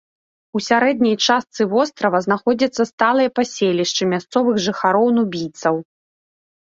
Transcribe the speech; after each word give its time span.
У 0.59 0.61
сярэдняй 0.67 1.17
частцы 1.25 1.61
вострава 1.73 2.21
знаходзяцца 2.27 2.83
сталыя 2.91 3.33
паселішчы 3.41 4.03
мясцовых 4.15 4.55
жыхароў-нубійцаў. 4.69 5.75